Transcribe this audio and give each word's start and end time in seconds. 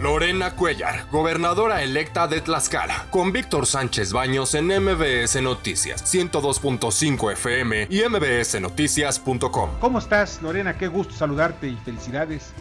Lorena 0.00 0.50
Cuellar, 0.50 1.06
gobernadora 1.10 1.82
electa 1.82 2.28
de 2.28 2.42
Tlaxcala, 2.42 3.06
con 3.10 3.32
Víctor 3.32 3.64
Sánchez 3.64 4.12
Baños 4.12 4.54
en 4.54 4.66
MBS 4.66 5.40
Noticias, 5.40 6.04
102.5 6.14 7.32
FM 7.32 7.86
y 7.88 8.02
mbsnoticias.com. 8.06 9.70
¿Cómo 9.80 9.98
estás, 9.98 10.42
Lorena? 10.42 10.76
Qué 10.76 10.88
gusto 10.88 11.14
saludarte 11.14 11.68
y 11.68 11.76
felicidades. 11.76 12.52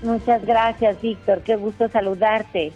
Muchas 0.00 0.46
gracias, 0.46 1.02
Víctor. 1.02 1.42
Qué 1.42 1.56
gusto 1.56 1.88
saludarte. 1.88 2.72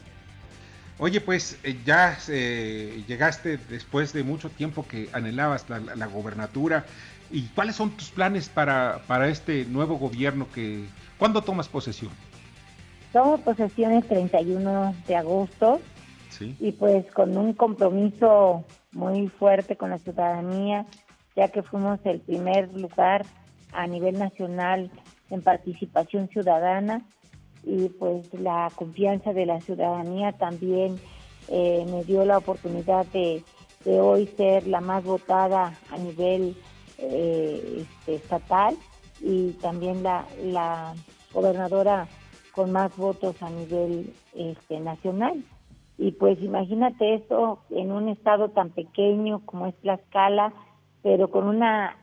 Oye, 0.98 1.20
pues 1.20 1.56
eh, 1.62 1.78
ya 1.86 2.18
eh, 2.28 3.04
llegaste 3.06 3.58
después 3.58 4.12
de 4.12 4.24
mucho 4.24 4.50
tiempo 4.50 4.84
que 4.88 5.08
anhelabas 5.12 5.70
la, 5.70 5.78
la, 5.78 6.06
gobernatura. 6.06 6.84
¿Y 7.30 7.42
cuáles 7.54 7.76
son 7.76 7.92
tus 7.92 8.10
planes 8.10 8.48
para, 8.48 9.02
para 9.06 9.28
este 9.28 9.64
nuevo 9.66 9.98
gobierno 9.98 10.48
que... 10.52 10.84
¿Cuándo 11.16 11.42
tomas 11.42 11.68
posesión? 11.68 12.10
Tomo 13.12 13.36
posesión 13.38 13.92
el 13.92 14.04
31 14.04 14.94
de 15.06 15.16
agosto. 15.16 15.80
Y 16.58 16.72
pues 16.72 17.08
con 17.12 17.36
un 17.36 17.52
compromiso 17.52 18.64
muy 18.92 19.28
fuerte 19.28 19.76
con 19.76 19.90
la 19.90 19.98
ciudadanía, 19.98 20.86
ya 21.36 21.48
que 21.48 21.62
fuimos 21.62 22.00
el 22.04 22.20
primer 22.20 22.72
lugar 22.72 23.24
a 23.72 23.86
nivel 23.86 24.18
nacional 24.18 24.90
en 25.30 25.42
participación 25.42 26.28
ciudadana. 26.28 27.02
Y 27.64 27.90
pues 27.90 28.32
la 28.34 28.72
confianza 28.74 29.32
de 29.32 29.46
la 29.46 29.60
ciudadanía 29.60 30.32
también 30.32 30.98
eh, 31.48 31.84
me 31.88 32.02
dio 32.02 32.24
la 32.24 32.38
oportunidad 32.38 33.06
de, 33.06 33.44
hoy 33.84 34.26
ser 34.36 34.66
la 34.66 34.80
más 34.80 35.04
votada 35.04 35.78
a 35.90 35.98
nivel 35.98 36.56
eh, 36.98 37.84
este, 37.84 38.14
estatal. 38.16 38.74
Y 39.20 39.50
también 39.60 40.02
la, 40.02 40.24
la 40.42 40.94
gobernadora 41.32 42.08
con 42.54 42.72
más 42.72 42.96
votos 42.96 43.42
a 43.42 43.50
nivel 43.50 44.12
este, 44.34 44.80
nacional. 44.80 45.42
Y 45.98 46.12
pues 46.12 46.40
imagínate 46.42 47.14
eso 47.14 47.58
en 47.70 47.92
un 47.92 48.08
estado 48.08 48.48
tan 48.50 48.70
pequeño 48.70 49.40
como 49.44 49.66
es 49.66 49.74
Tlaxcala, 49.76 50.52
pero 51.02 51.30
con 51.30 51.46
una 51.46 51.96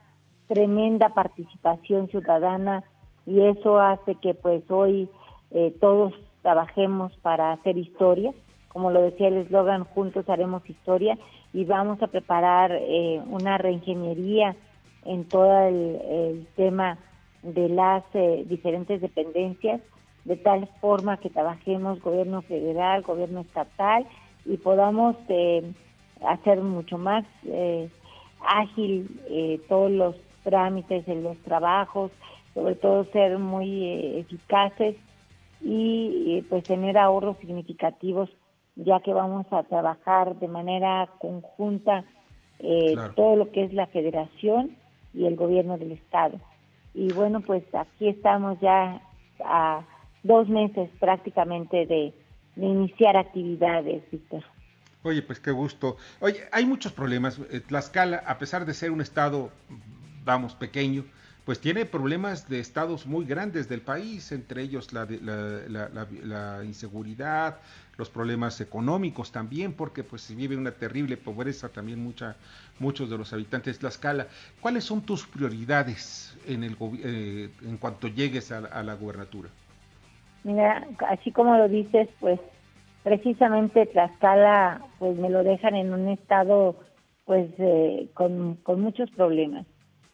tremenda 0.48 1.10
participación 1.10 2.08
ciudadana 2.08 2.84
y 3.26 3.42
eso 3.42 3.80
hace 3.80 4.16
que 4.16 4.34
pues 4.34 4.64
hoy 4.70 5.10
eh, 5.52 5.76
todos 5.80 6.14
trabajemos 6.42 7.16
para 7.18 7.52
hacer 7.52 7.78
historia, 7.78 8.34
como 8.70 8.92
lo 8.92 9.02
decía 9.02 9.28
el 9.28 9.38
eslogan, 9.38 9.84
juntos 9.84 10.28
haremos 10.30 10.68
historia 10.70 11.18
y 11.54 11.66
vamos 11.66 12.02
a 12.02 12.08
preparar 12.08 12.72
eh, 12.72 13.22
una 13.30 13.58
reingeniería 13.58 14.56
en 15.06 15.26
todo 15.26 15.68
el, 15.68 16.48
tema 16.56 16.98
de 17.42 17.70
las 17.70 18.04
eh, 18.14 18.44
diferentes 18.48 19.02
dependencias 19.02 19.82
de 20.30 20.38
tal 20.38 20.68
forma 20.80 21.18
que 21.18 21.32
trabajemos 21.32 22.00
gobierno 22.02 22.44
federal, 22.44 23.02
gobierno 23.02 23.40
estatal 23.40 24.06
y 24.46 24.58
podamos 24.58 25.16
eh, 25.28 25.74
hacer 26.24 26.62
mucho 26.62 27.00
más 27.00 27.26
eh, 27.46 27.90
ágil 28.40 29.10
eh, 29.28 29.60
todos 29.68 29.90
los 29.90 30.16
trámites, 30.44 31.08
en 31.08 31.24
los 31.24 31.36
trabajos, 31.40 32.12
sobre 32.54 32.76
todo 32.76 33.06
ser 33.06 33.40
muy 33.40 34.20
eficaces 34.20 34.98
y 35.62 36.44
pues 36.48 36.64
tener 36.64 37.00
ahorros 37.00 37.38
significativos 37.40 38.30
ya 38.76 39.00
que 39.00 39.14
vamos 39.14 39.48
a 39.52 39.64
trabajar 39.64 40.36
de 40.36 40.48
manera 40.48 41.10
conjunta 41.18 42.06
todo 43.16 43.36
lo 43.36 43.52
que 43.52 43.64
es 43.64 43.74
la 43.74 43.88
federación 43.88 44.78
y 45.14 45.26
el 45.26 45.36
gobierno 45.36 45.78
del 45.78 45.94
estado. 45.94 46.40
Y 46.94 47.12
bueno, 47.14 47.42
pues 47.42 47.64
aquí 47.74 48.10
estamos 48.10 48.60
ya 48.60 49.02
a 49.44 49.82
dos 50.24 50.50
meses 50.50 50.90
prácticamente 51.00 51.86
de, 51.86 52.14
iniciar 52.56 53.16
actividades, 53.16 54.04
Víctor. 54.12 54.44
Oye, 55.04 55.22
pues 55.22 55.40
qué 55.40 55.52
gusto. 55.52 55.96
Oye, 56.20 56.42
hay 56.52 56.66
muchos 56.66 56.92
problemas. 56.92 57.40
Eh, 57.52 57.62
Tlaxcala, 57.62 58.18
a 58.26 58.38
pesar 58.38 58.66
de 58.66 58.74
ser 58.74 58.92
un 58.92 59.00
estado, 59.00 59.50
vamos, 60.26 60.56
pequeño, 60.56 61.06
pues 61.46 61.62
tiene 61.62 61.86
problemas 61.86 62.50
de 62.50 62.60
estados 62.60 63.06
muy 63.06 63.26
grandes 63.26 63.70
del 63.70 63.82
país, 63.82 64.34
entre 64.34 64.62
ellos 64.62 64.92
la, 64.92 65.08
la, 65.10 66.08
la, 66.24 66.66
inseguridad, 66.66 67.60
los 67.98 68.10
problemas 68.10 68.60
económicos 68.60 69.32
también, 69.32 69.72
porque 69.72 70.04
pues 70.04 70.36
vive 70.36 70.58
una 70.58 70.72
terrible 70.72 71.16
pobreza 71.16 71.70
también 71.70 72.04
mucha, 72.04 72.36
muchos 72.78 73.10
de 73.10 73.18
los 73.18 73.32
habitantes 73.32 73.76
de 73.76 73.80
Tlaxcala. 73.80 74.28
¿Cuáles 74.60 74.84
son 74.84 75.02
tus 75.02 75.26
prioridades 75.26 76.38
en, 76.46 76.66
el, 76.66 76.76
eh, 77.04 77.50
en 77.62 77.78
cuanto 77.78 78.10
llegues 78.10 78.52
a 78.52 78.84
la 78.84 78.94
gubernatura? 78.96 79.50
Mira, 80.44 80.88
así 81.08 81.32
como 81.32 81.56
lo 81.56 81.68
dices, 81.68 82.08
pues 82.20 82.40
precisamente 83.04 83.86
Tlaxcala, 83.86 84.82
pues 85.00 85.18
me 85.18 85.30
lo 85.30 85.44
dejan 85.44 85.76
en 85.76 85.94
un 85.94 86.10
estado, 86.10 86.76
pues 87.26 87.50
eh, 87.58 88.08
con, 88.14 88.58
muchos 88.78 89.10
problemas. 89.12 89.66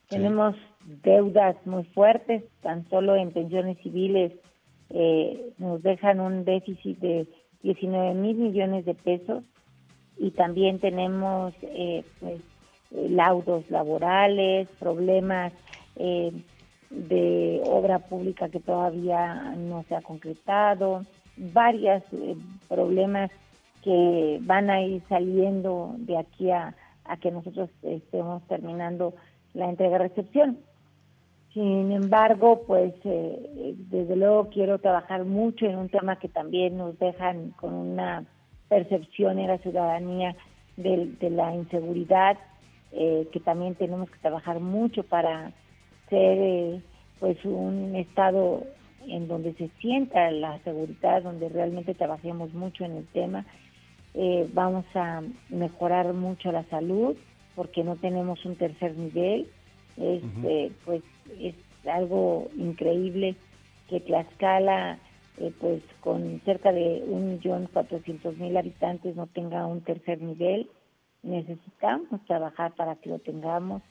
Tenemos 0.09 0.55
deudas 1.03 1.55
muy 1.65 1.83
fuertes, 1.85 2.43
tan 2.61 2.87
solo 2.89 3.15
en 3.15 3.31
pensiones 3.31 3.77
civiles 3.79 4.31
eh, 4.89 5.51
nos 5.57 5.81
dejan 5.81 6.19
un 6.19 6.45
déficit 6.45 6.99
de 6.99 7.27
19 7.63 8.13
mil 8.13 8.37
millones 8.37 8.85
de 8.85 8.93
pesos 8.93 9.43
y 10.17 10.31
también 10.31 10.79
tenemos 10.79 11.53
eh, 11.63 12.03
pues, 12.19 12.39
laudos 12.91 13.69
laborales, 13.69 14.67
problemas 14.79 15.53
eh, 15.95 16.31
de 16.89 17.61
obra 17.65 17.99
pública 17.99 18.49
que 18.49 18.59
todavía 18.59 19.55
no 19.57 19.83
se 19.83 19.95
ha 19.95 20.01
concretado, 20.01 21.03
varios 21.37 22.03
eh, 22.13 22.35
problemas 22.67 23.31
que 23.83 24.39
van 24.41 24.69
a 24.69 24.81
ir 24.81 25.01
saliendo 25.07 25.95
de 25.97 26.17
aquí 26.17 26.51
a, 26.51 26.75
que 27.21 27.31
nosotros 27.31 27.69
estemos 27.83 28.41
terminando 28.47 29.13
la 29.53 29.69
entrega-recepción. 29.69 30.57
Sin 31.53 31.91
embargo, 31.91 32.63
pues 32.65 32.93
eh, 33.03 33.75
desde 33.77 34.15
luego 34.15 34.49
quiero 34.49 34.79
trabajar 34.79 35.23
mucho 35.23 35.65
en 35.67 35.77
un 35.77 35.89
tema 35.89 36.17
que 36.17 36.27
también 36.27 36.77
nos 36.77 36.97
dejan 36.97 37.51
con 37.51 37.73
una 37.73 38.25
percepción 38.67 39.37
en 39.39 39.47
la 39.47 39.59
ciudadanía 39.59 40.35
de, 40.77 41.29
la 41.29 41.55
inseguridad, 41.55 42.37
eh, 42.91 43.27
que 43.31 43.39
también 43.39 43.75
tenemos 43.75 44.09
que 44.09 44.17
trabajar 44.17 44.59
mucho 44.59 45.03
para 45.03 45.53
ser 46.09 46.37
eh, 46.39 46.81
pues 47.19 47.43
un 47.45 47.95
estado 47.95 48.63
en 49.07 49.27
donde 49.27 49.53
se 49.53 49.69
sienta 49.79 50.31
la 50.31 50.59
seguridad, 50.59 51.23
donde 51.23 51.49
realmente 51.49 51.93
trabajemos 51.93 52.53
mucho 52.53 52.85
en 52.85 52.97
el 52.97 53.07
tema. 53.07 53.45
Eh, 54.13 54.49
vamos 54.53 54.85
a 54.95 55.21
mejorar 55.49 56.13
mucho 56.13 56.51
la 56.51 56.63
salud 56.65 57.15
porque 57.55 57.83
no 57.83 57.95
tenemos 57.95 58.43
un 58.45 58.55
tercer 58.55 58.97
nivel. 58.97 59.47
Es, 59.97 60.23
eh, 60.43 60.71
pues 60.83 61.03
es 61.39 61.55
algo 61.87 62.47
increíble 62.57 63.35
que 63.89 63.99
Tlaxcala, 63.99 64.97
pues 65.59 65.83
con 65.99 66.41
cerca 66.45 66.71
de 66.71 67.03
un 67.07 67.33
millón 67.33 67.67
cuatrocientos 67.71 68.37
mil 68.37 68.55
habitantes 68.57 69.15
no 69.15 69.27
tenga 69.27 69.65
un 69.67 69.81
tercer 69.81 70.21
nivel. 70.21 70.69
Necesitamos 71.23 72.23
trabajar 72.25 72.73
para 72.73 72.95
que 72.95 73.09
lo 73.09 73.19
tengamos 73.19 73.81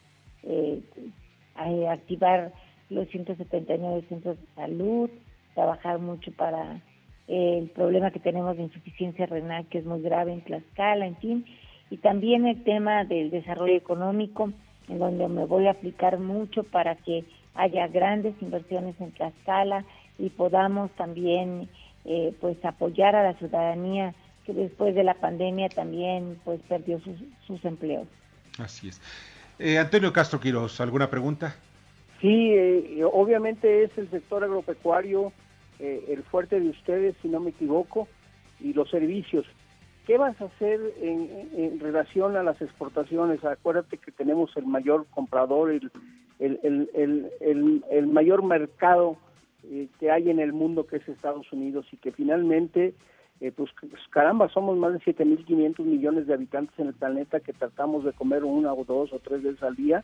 activar 1.55 2.53
los 2.89 3.07
179 3.09 4.05
centros 4.09 4.37
de 4.39 4.47
salud, 4.55 5.09
trabajar 5.53 5.99
mucho 5.99 6.31
para 6.31 6.81
el 7.27 7.69
problema 7.69 8.11
que 8.11 8.19
tenemos 8.19 8.55
de 8.57 8.63
insuficiencia 8.63 9.25
renal, 9.25 9.65
que 9.67 9.79
es 9.79 9.85
muy 9.85 10.01
grave 10.01 10.33
en 10.33 10.41
Tlaxcala, 10.41 11.07
en 11.07 11.17
fin, 11.17 11.45
y 11.89 11.97
también 11.97 12.45
el 12.45 12.63
tema 12.63 13.03
del 13.03 13.31
desarrollo 13.31 13.75
económico, 13.75 14.51
en 14.87 14.99
donde 14.99 15.27
me 15.27 15.45
voy 15.45 15.67
a 15.67 15.71
aplicar 15.71 16.19
mucho 16.19 16.63
para 16.63 16.95
que 16.95 17.25
haya 17.55 17.87
grandes 17.87 18.35
inversiones 18.41 18.99
en 18.99 19.11
Tlaxcala 19.11 19.85
y 20.19 20.29
podamos 20.29 20.91
también 20.91 21.69
eh, 22.05 22.33
pues 22.39 22.63
apoyar 22.63 23.15
a 23.15 23.23
la 23.23 23.33
ciudadanía 23.33 24.13
que 24.45 24.53
después 24.53 24.93
de 24.93 25.03
la 25.03 25.15
pandemia 25.15 25.69
también 25.69 26.37
pues 26.43 26.61
perdió 26.67 26.99
sus, 26.99 27.17
sus 27.47 27.63
empleos. 27.65 28.07
Así 28.59 28.89
es. 28.89 29.01
Eh, 29.57 29.77
Antonio 29.77 30.11
Castro 30.11 30.39
Quiroz, 30.39 30.81
¿alguna 30.81 31.09
pregunta? 31.09 31.55
Sí, 32.19 32.51
eh, 32.53 33.01
obviamente 33.11 33.83
es 33.83 33.97
el 33.97 34.09
sector 34.09 34.43
agropecuario 34.43 35.31
eh, 35.79 36.05
el 36.09 36.23
fuerte 36.23 36.59
de 36.59 36.69
ustedes, 36.69 37.15
si 37.21 37.29
no 37.29 37.39
me 37.39 37.51
equivoco, 37.51 38.07
y 38.59 38.73
los 38.73 38.89
servicios. 38.89 39.45
¿Qué 40.05 40.17
vas 40.17 40.39
a 40.41 40.45
hacer 40.45 40.79
en, 41.01 41.79
relación 41.79 42.37
a 42.37 42.43
las 42.43 42.61
exportaciones? 42.61 43.43
Acuérdate 43.43 43.97
que 43.97 44.11
tenemos 44.11 44.55
el 44.55 44.65
mayor 44.65 45.07
comprador, 45.09 45.71
el, 45.71 45.91
el, 46.39 48.07
mayor 48.07 48.43
mercado 48.43 49.17
que 49.99 50.11
hay 50.11 50.29
en 50.29 50.39
el 50.39 50.53
mundo, 50.53 50.85
que 50.85 50.97
es 50.97 51.09
Estados 51.09 51.51
Unidos, 51.51 51.87
y 51.91 51.97
que 51.97 52.11
finalmente 52.11 52.93
eh, 53.41 53.51
pues 53.51 53.69
caramba, 54.09 54.49
somos 54.49 54.77
más 54.77 54.93
de 54.93 54.99
7.500 54.99 55.79
millones 55.83 56.27
de 56.27 56.33
habitantes 56.33 56.77
en 56.79 56.87
el 56.87 56.93
planeta 56.93 57.39
que 57.39 57.53
tratamos 57.53 58.05
de 58.05 58.13
comer 58.13 58.43
una 58.43 58.73
o 58.73 58.83
dos 58.85 59.11
o 59.13 59.19
tres 59.19 59.43
veces 59.43 59.61
al 59.63 59.75
día. 59.75 60.03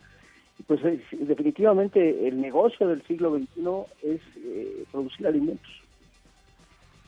Y 0.60 0.64
pues 0.64 0.82
definitivamente 1.12 2.28
el 2.28 2.42
negocio 2.42 2.88
del 2.88 3.02
siglo 3.04 3.38
XXI 3.38 4.10
es 4.14 4.22
eh, 4.38 4.84
producir 4.92 5.26
alimentos. 5.28 5.72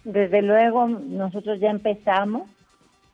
Desde 0.03 0.41
luego, 0.41 0.87
nosotros 0.87 1.59
ya 1.59 1.69
empezamos. 1.69 2.49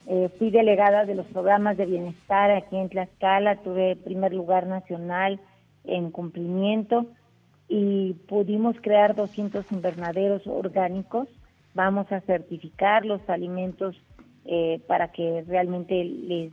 Eh, 0.07 0.29
fui 0.37 0.49
delegada 0.49 1.05
de 1.05 1.15
los 1.15 1.25
programas 1.27 1.77
de 1.77 1.85
bienestar 1.85 2.51
aquí 2.51 2.77
en 2.77 2.89
Tlaxcala, 2.89 3.57
tuve 3.57 3.95
primer 3.95 4.33
lugar 4.33 4.65
nacional 4.65 5.39
en 5.83 6.09
cumplimiento 6.09 7.05
y 7.67 8.13
pudimos 8.27 8.75
crear 8.81 9.15
200 9.15 9.71
invernaderos 9.71 10.47
orgánicos. 10.47 11.27
Vamos 11.73 12.11
a 12.11 12.21
certificar 12.21 13.05
los 13.05 13.21
alimentos 13.29 13.95
eh, 14.45 14.81
para 14.87 15.11
que 15.11 15.43
realmente 15.47 16.03
les 16.03 16.51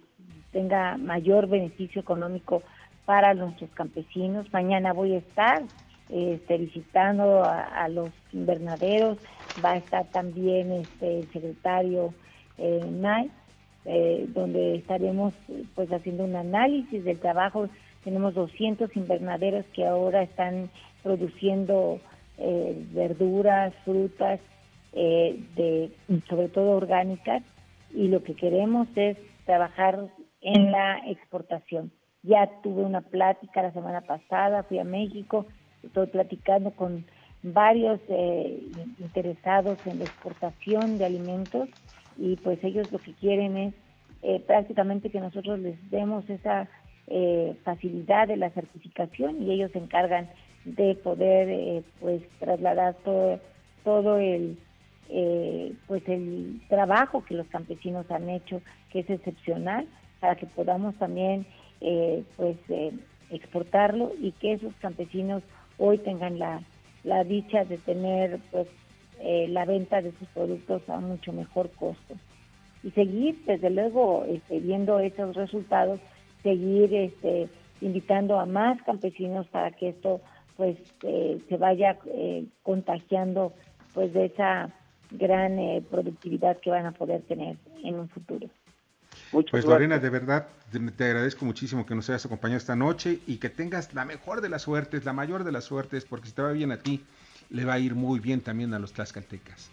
tenga 0.52 0.96
mayor 0.96 1.48
beneficio 1.48 2.00
económico 2.00 2.62
para 3.04 3.34
nuestros 3.34 3.70
campesinos. 3.70 4.52
Mañana 4.52 4.92
voy 4.92 5.14
a 5.14 5.18
estar 5.18 5.62
este, 6.10 6.58
visitando 6.58 7.42
a, 7.44 7.88
los 7.88 8.10
invernaderos, 8.32 9.18
va 9.64 9.72
a 9.72 9.76
estar 9.76 10.06
también 10.06 10.72
este, 10.72 11.20
el 11.20 11.32
secretario 11.32 12.14
eh, 12.58 12.84
Nay, 12.90 13.30
eh, 13.84 14.26
donde 14.28 14.76
estaremos 14.76 15.34
pues 15.74 15.90
haciendo 15.92 16.24
un 16.24 16.36
análisis 16.36 17.04
del 17.04 17.18
trabajo. 17.18 17.68
Tenemos 18.04 18.34
200 18.34 18.94
invernaderos 18.96 19.64
que 19.74 19.86
ahora 19.86 20.22
están 20.22 20.70
produciendo 21.02 22.00
eh, 22.38 22.84
verduras, 22.92 23.74
frutas, 23.84 24.40
eh, 24.96 25.38
de, 25.54 25.92
sobre 26.28 26.48
todo 26.48 26.70
orgánicas, 26.70 27.42
y 27.94 28.08
lo 28.08 28.22
que 28.22 28.34
queremos 28.34 28.88
es 28.96 29.16
trabajar 29.44 30.08
en 30.40 30.72
la 30.72 30.98
exportación. 31.06 31.92
Ya 32.22 32.50
tuve 32.62 32.82
una 32.82 33.02
plática 33.02 33.62
la 33.62 33.72
semana 33.72 34.00
pasada, 34.00 34.64
fui 34.64 34.78
a 34.78 34.84
México, 34.84 35.46
estoy 35.82 36.08
platicando 36.08 36.72
con 36.72 37.04
varios 37.42 38.00
eh, 38.08 38.60
interesados 38.98 39.78
en 39.86 39.98
la 39.98 40.04
exportación 40.04 40.98
de 40.98 41.04
alimentos 41.04 41.68
y 42.18 42.36
pues 42.36 42.62
ellos 42.64 42.90
lo 42.90 42.98
que 42.98 43.12
quieren 43.12 43.56
es 43.56 43.74
eh, 44.22 44.40
prácticamente 44.40 45.10
que 45.10 45.20
nosotros 45.20 45.60
les 45.60 45.90
demos 45.90 46.28
esa 46.28 46.68
eh, 47.06 47.54
facilidad 47.62 48.26
de 48.26 48.36
la 48.36 48.50
certificación 48.50 49.42
y 49.42 49.52
ellos 49.52 49.70
se 49.72 49.78
encargan 49.78 50.28
de 50.64 50.96
poder 50.96 51.84
pues 52.00 52.22
trasladar 52.40 52.94
todo 53.04 53.38
todo 53.84 54.18
el 54.18 54.58
pues 55.86 56.08
el 56.08 56.60
trabajo 56.68 57.24
que 57.24 57.34
los 57.34 57.46
campesinos 57.48 58.10
han 58.10 58.28
hecho 58.28 58.60
que 58.90 59.00
es 59.00 59.10
excepcional 59.10 59.86
para 60.20 60.36
que 60.36 60.46
podamos 60.46 60.94
también 60.96 61.46
pues 62.36 62.56
exportarlo 63.30 64.12
y 64.20 64.32
que 64.32 64.54
esos 64.54 64.74
campesinos 64.76 65.42
hoy 65.78 65.98
tengan 65.98 66.38
la, 66.38 66.62
la 67.04 67.24
dicha 67.24 67.64
de 67.64 67.78
tener 67.78 68.40
pues 68.50 68.68
eh, 69.20 69.46
la 69.48 69.64
venta 69.64 70.02
de 70.02 70.12
sus 70.12 70.28
productos 70.28 70.88
a 70.88 71.00
mucho 71.00 71.32
mejor 71.32 71.70
costo. 71.70 72.14
Y 72.82 72.90
seguir, 72.90 73.42
desde 73.46 73.70
luego, 73.70 74.24
este, 74.28 74.60
viendo 74.60 75.00
esos 75.00 75.34
resultados, 75.34 76.00
seguir 76.42 76.94
este, 76.94 77.48
invitando 77.80 78.38
a 78.38 78.46
más 78.46 78.80
campesinos 78.82 79.46
para 79.48 79.70
que 79.72 79.88
esto 79.90 80.20
pues 80.56 80.76
eh, 81.02 81.38
se 81.48 81.56
vaya 81.56 81.98
eh, 82.06 82.44
contagiando 82.62 83.52
pues 83.94 84.12
de 84.12 84.26
esa 84.26 84.70
gran 85.10 85.58
productividad 85.90 86.58
que 86.58 86.70
van 86.70 86.86
a 86.86 86.92
poder 86.92 87.22
tener 87.22 87.56
en 87.82 87.94
un 87.98 88.08
futuro 88.08 88.48
pues 89.30 89.64
Lorena, 89.64 89.98
de 89.98 90.10
verdad, 90.10 90.46
te 90.96 91.04
agradezco 91.04 91.44
muchísimo 91.44 91.84
que 91.84 91.94
nos 91.94 92.08
hayas 92.08 92.26
acompañado 92.26 92.58
esta 92.58 92.76
noche 92.76 93.18
y 93.26 93.38
que 93.38 93.48
tengas 93.48 93.92
la 93.94 94.04
mejor 94.04 94.40
de 94.40 94.48
las 94.48 94.62
suertes, 94.62 95.04
la 95.04 95.12
mayor 95.12 95.44
de 95.44 95.52
las 95.52 95.64
suertes, 95.64 96.04
porque 96.04 96.28
si 96.28 96.34
te 96.34 96.42
va 96.42 96.52
bien 96.52 96.72
a 96.72 96.78
ti, 96.78 97.02
le 97.50 97.64
va 97.64 97.74
a 97.74 97.78
ir 97.78 97.94
muy 97.94 98.20
bien 98.20 98.40
también 98.40 98.72
a 98.74 98.78
los 98.78 98.92
tlaxcaltecas. 98.92 99.70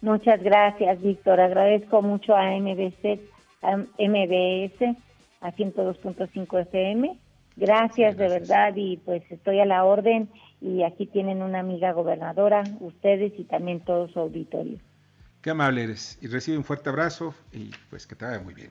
Muchas 0.00 0.42
gracias, 0.42 1.00
Víctor. 1.00 1.40
Agradezco 1.40 2.02
mucho 2.02 2.36
a 2.36 2.50
MBC, 2.58 3.20
a 3.62 3.76
MBS, 3.76 4.96
a 5.40 5.52
102.5 5.52 6.60
FM. 6.62 7.16
Gracias, 7.56 8.16
de 8.16 8.28
verdad 8.28 8.72
y 8.76 8.96
pues 8.98 9.22
estoy 9.30 9.60
a 9.60 9.66
la 9.66 9.84
orden 9.84 10.28
y 10.62 10.84
aquí 10.84 11.06
tienen 11.06 11.42
una 11.42 11.60
amiga 11.60 11.92
gobernadora, 11.92 12.62
ustedes 12.80 13.32
y 13.38 13.44
también 13.44 13.80
todo 13.80 14.08
su 14.08 14.20
auditorio. 14.20 14.78
Qué 15.42 15.50
amable 15.50 15.82
eres. 15.82 16.18
Y 16.22 16.28
recibe 16.28 16.56
un 16.56 16.64
fuerte 16.64 16.88
abrazo 16.88 17.34
y 17.52 17.70
pues 17.90 18.06
que 18.06 18.14
te 18.14 18.24
vaya 18.24 18.40
muy 18.40 18.54
bien. 18.54 18.70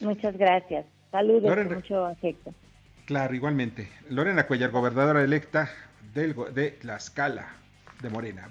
Muchas 0.00 0.36
gracias. 0.36 0.86
Saludos 1.10 1.54
con 1.54 1.74
mucho 1.74 2.06
afecto. 2.06 2.54
Claro, 3.04 3.34
igualmente. 3.34 3.88
Lorena 4.08 4.46
Cuellar, 4.46 4.70
gobernadora 4.70 5.22
electa 5.22 5.68
del, 6.14 6.34
de 6.54 6.70
Tlaxcala, 6.70 7.46
de 8.00 8.08
Morena. 8.08 8.48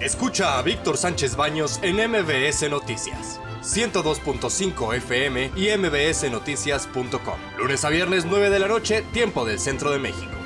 Escucha 0.00 0.58
a 0.58 0.62
Víctor 0.62 0.96
Sánchez 0.96 1.36
Baños 1.36 1.78
en 1.82 1.96
MBS 1.96 2.68
Noticias. 2.70 3.40
102.5 3.60 4.96
FM 4.96 5.50
y 5.54 5.76
mbsnoticias.com. 5.76 7.38
Lunes 7.58 7.84
a 7.84 7.90
viernes 7.90 8.24
9 8.24 8.50
de 8.50 8.58
la 8.58 8.68
noche, 8.68 9.04
tiempo 9.12 9.44
del 9.44 9.60
centro 9.60 9.90
de 9.92 10.00
México. 10.00 10.41